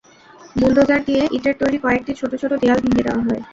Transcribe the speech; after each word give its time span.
Bulldozer 0.55 1.01
দিয়ে 1.07 1.23
ইটের 1.31 1.55
তৈরি 1.61 1.77
কয়েকটি 1.83 2.11
ছোট 2.19 2.31
ছোট 2.41 2.51
দেয়াল 2.61 2.79
ভেঙে 2.83 3.05
দেওয়া 3.07 3.21
হয়। 3.25 3.41